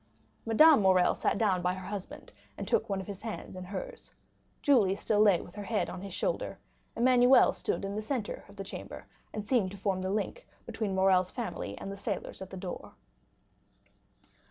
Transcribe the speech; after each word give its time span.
Madame 0.47 0.81
Morrel 0.81 1.13
sat 1.13 1.37
down 1.37 1.61
by 1.61 1.75
her 1.75 1.85
husband 1.85 2.33
and 2.57 2.67
took 2.67 2.89
one 2.89 2.99
of 2.99 3.05
his 3.05 3.21
hands 3.21 3.55
in 3.55 3.65
hers, 3.65 4.11
Julie 4.63 4.95
still 4.95 5.19
lay 5.19 5.41
with 5.41 5.53
her 5.53 5.61
head 5.65 5.91
on 5.91 6.01
his 6.01 6.11
shoulder, 6.11 6.57
Emmanuel 6.95 7.53
stood 7.53 7.85
in 7.85 7.95
the 7.95 8.01
centre 8.01 8.43
of 8.49 8.55
the 8.55 8.63
chamber 8.63 9.05
and 9.31 9.45
seemed 9.45 9.69
to 9.69 9.77
form 9.77 10.01
the 10.01 10.09
link 10.09 10.47
between 10.65 10.95
Morrel's 10.95 11.29
family 11.29 11.77
and 11.77 11.91
the 11.91 11.97
sailors 11.97 12.41
at 12.41 12.49
the 12.49 12.57
door. 12.57 12.93